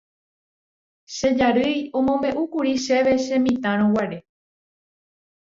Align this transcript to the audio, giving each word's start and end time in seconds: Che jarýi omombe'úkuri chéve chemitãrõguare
Che 1.15 1.29
jarýi 1.41 1.83
omombe'úkuri 1.99 2.73
chéve 2.87 3.13
chemitãrõguare 3.27 4.19